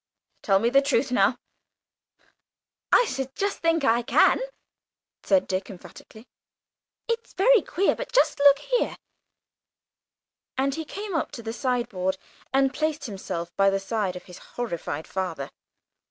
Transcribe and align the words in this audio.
Tell 0.41 0.57
me 0.57 0.71
the 0.71 0.81
truth 0.81 1.11
now!" 1.11 1.37
"I 2.91 3.05
should 3.05 3.35
just 3.35 3.59
think 3.59 3.83
I 3.85 4.01
could!" 4.01 4.41
said 5.21 5.45
Dick 5.45 5.69
emphatically. 5.69 6.27
"It's 7.07 7.33
very 7.33 7.61
queer, 7.61 7.95
but 7.95 8.11
just 8.11 8.39
look 8.39 8.57
here," 8.57 8.97
and 10.57 10.73
he 10.73 10.85
came 10.85 11.13
up 11.13 11.31
to 11.33 11.43
the 11.43 11.53
sideboard 11.53 12.17
and 12.51 12.73
placed 12.73 13.05
himself 13.05 13.55
by 13.55 13.69
the 13.69 13.79
side 13.79 14.15
of 14.15 14.23
his 14.23 14.39
horrified 14.57 15.05
father. 15.07 15.51